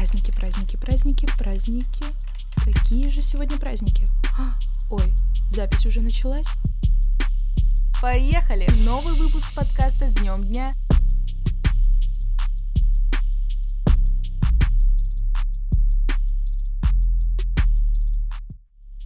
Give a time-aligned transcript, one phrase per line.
[0.00, 0.30] Праздники,
[0.78, 2.04] праздники, праздники.
[2.64, 4.06] Какие же сегодня праздники?
[4.38, 4.58] А,
[4.88, 5.12] ой,
[5.50, 6.46] запись уже началась?
[8.00, 8.66] Поехали!
[8.86, 10.72] Новый выпуск подкаста с днем дня.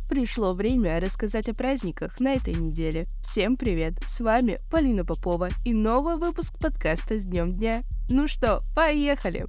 [0.08, 3.06] Пришло время рассказать о праздниках на этой неделе.
[3.24, 3.94] Всем привет!
[4.06, 7.82] С вами Полина Попова и новый выпуск подкаста с днем дня.
[8.08, 9.48] Ну что, поехали!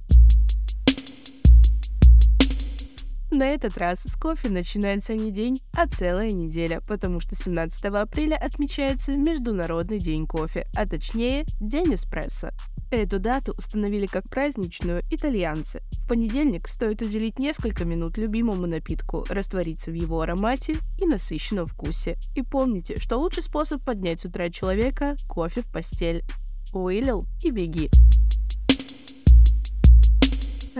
[3.36, 8.36] На этот раз с кофе начинается не день, а целая неделя, потому что 17 апреля
[8.36, 12.48] отмечается Международный день кофе, а точнее День эспрессо.
[12.90, 15.82] Эту дату установили как праздничную итальянцы.
[16.02, 22.16] В понедельник стоит уделить несколько минут любимому напитку, раствориться в его аромате и насыщенном вкусе.
[22.36, 26.24] И помните, что лучший способ поднять с утра человека– кофе в постель.
[26.72, 27.90] Уиллил и беги.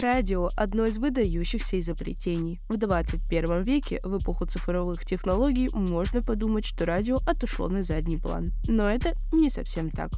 [0.02, 2.60] Радио– одно из выдающихся изобретений.
[2.68, 8.52] В 21 веке, в эпоху цифровых технологий, можно подумать, что радио отошло на задний план.
[8.68, 10.10] Но это не совсем так.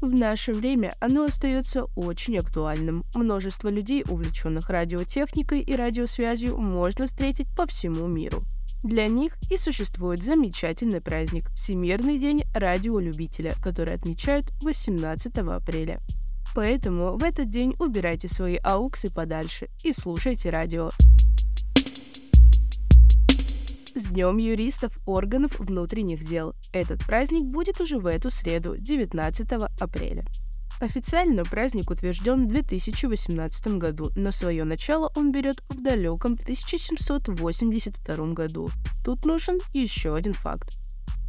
[0.00, 3.02] В наше время оно остается очень актуальным.
[3.16, 8.44] Множество людей, увлеченных радиотехникой и радиосвязью, можно встретить по всему миру.
[8.84, 16.00] Для них и существует замечательный праздник– Всемирный день радиолюбителя, который отмечают 18 апреля.
[16.56, 20.90] Поэтому в этот день убирайте свои ауксы подальше и слушайте радио.
[23.94, 26.54] С Днем юристов органов внутренних дел.
[26.72, 29.46] Этот праздник будет уже в эту среду, 19
[29.78, 30.24] апреля.
[30.80, 38.70] Официально праздник утвержден в 2018 году, но свое начало он берет в далеком 1782 году.
[39.04, 40.70] Тут нужен еще один факт.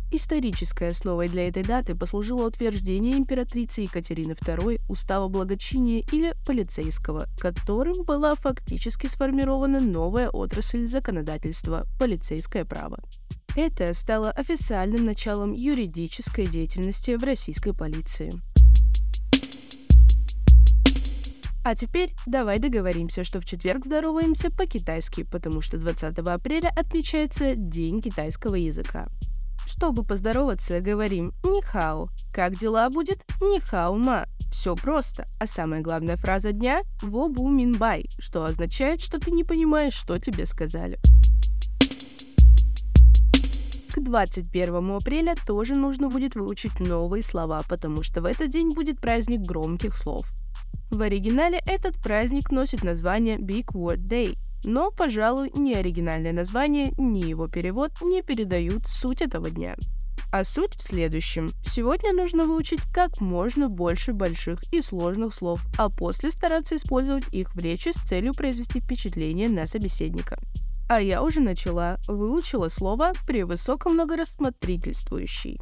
[0.09, 8.03] Исторической основой для этой даты послужило утверждение императрицы Екатерины II устава благочиния или полицейского, которым
[8.05, 12.99] была фактически сформирована новая отрасль законодательства– полицейское право.
[13.57, 18.31] Это стало официальным началом юридической деятельности в российской полиции.
[21.65, 28.01] А теперь давай договоримся, что в четверг здороваемся по-китайски, потому что 20 апреля отмечается День
[28.01, 29.07] китайского языка.
[29.77, 32.09] Чтобы поздороваться, говорим «нихао».
[32.33, 33.23] Как дела будет?
[33.39, 34.25] «Нихао ма».
[34.51, 35.27] Все просто.
[35.39, 40.47] А самая главная фраза дня– «вобу минбай», что означает, что ты не понимаешь, что тебе
[40.47, 40.97] сказали.
[43.93, 48.99] К 21 апреля тоже нужно будет выучить новые слова, потому что в этот день будет
[48.99, 50.27] праздник громких слов.
[50.89, 54.37] В оригинале этот праздник носит название Big Word Day,
[54.67, 59.77] но, пожалуй, ни оригинальное название, ни его перевод не передают суть этого дня.
[60.29, 61.51] А суть в следующем.
[61.65, 67.55] Сегодня нужно выучить как можно больше больших и сложных слов, а после стараться использовать их
[67.55, 70.37] в речи с целью произвести впечатление на собеседника.
[70.89, 75.59] А я уже начала, выучила слово «превысоко многорассмотрительствующий».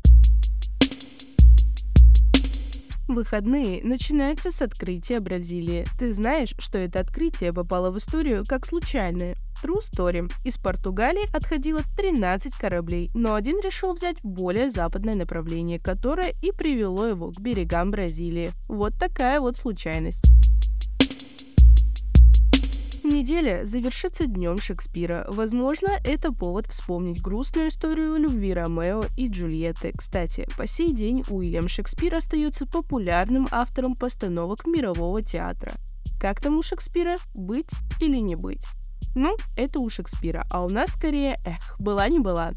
[3.08, 5.86] Выходные начинаются с открытия Бразилии.
[6.00, 9.36] Ты знаешь, что это открытие попало в историю как случайное.
[9.64, 10.32] True Story.
[10.44, 17.06] Из Португалии отходило 13 кораблей, но один решил взять более западное направление, которое и привело
[17.06, 18.52] его к берегам Бразилии.
[18.68, 20.32] Вот такая вот случайность.
[23.06, 25.26] Неделя завершится днем Шекспира.
[25.30, 29.94] Возможно, это повод вспомнить грустную историю любви Ромео и Джульетты.
[29.96, 35.74] Кстати, по сей день Уильям Шекспир остается популярным автором постановок мирового театра.
[36.20, 37.18] Как там у Шекспира?
[37.36, 37.72] Быть
[38.02, 38.66] или не быть?
[39.14, 42.54] Ну, это у Шекспира, а у нас скорее, эх, была не была.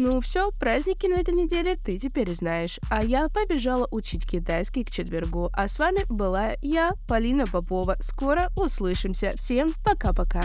[0.00, 2.78] Ну все, праздники на этой неделе ты теперь знаешь.
[2.88, 5.50] А я побежала учить китайский к четвергу.
[5.52, 7.96] А с вами была я, Полина Попова.
[8.00, 9.32] Скоро услышимся.
[9.34, 10.44] Всем пока-пока.